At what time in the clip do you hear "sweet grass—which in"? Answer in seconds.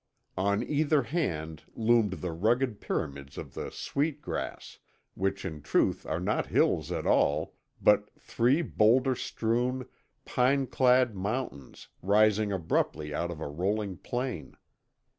3.69-5.61